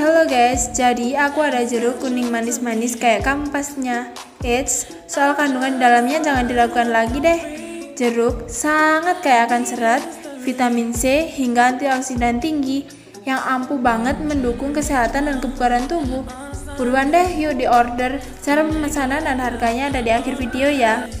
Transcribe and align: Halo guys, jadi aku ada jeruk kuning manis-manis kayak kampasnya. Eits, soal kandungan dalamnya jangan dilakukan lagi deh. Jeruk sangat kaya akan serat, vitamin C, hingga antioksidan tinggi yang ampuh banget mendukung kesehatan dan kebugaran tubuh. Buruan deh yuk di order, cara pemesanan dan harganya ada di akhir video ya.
Halo 0.00 0.24
guys, 0.24 0.72
jadi 0.72 1.28
aku 1.28 1.44
ada 1.44 1.60
jeruk 1.60 2.00
kuning 2.00 2.32
manis-manis 2.32 2.96
kayak 2.96 3.20
kampasnya. 3.20 4.08
Eits, 4.40 4.88
soal 5.04 5.36
kandungan 5.36 5.76
dalamnya 5.76 6.24
jangan 6.24 6.48
dilakukan 6.48 6.88
lagi 6.88 7.20
deh. 7.20 7.40
Jeruk 8.00 8.48
sangat 8.48 9.20
kaya 9.20 9.44
akan 9.44 9.60
serat, 9.68 10.00
vitamin 10.40 10.96
C, 10.96 11.28
hingga 11.28 11.76
antioksidan 11.76 12.40
tinggi 12.40 12.88
yang 13.28 13.44
ampuh 13.44 13.76
banget 13.76 14.16
mendukung 14.24 14.72
kesehatan 14.72 15.28
dan 15.28 15.36
kebugaran 15.36 15.84
tubuh. 15.84 16.24
Buruan 16.80 17.12
deh 17.12 17.36
yuk 17.36 17.60
di 17.60 17.68
order, 17.68 18.24
cara 18.40 18.64
pemesanan 18.64 19.20
dan 19.20 19.36
harganya 19.36 19.92
ada 19.92 20.00
di 20.00 20.16
akhir 20.16 20.40
video 20.40 20.72
ya. 20.72 21.12